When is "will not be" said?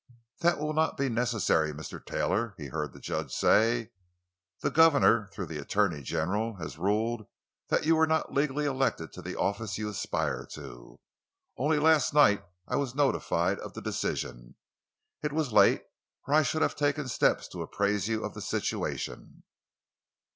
0.57-1.09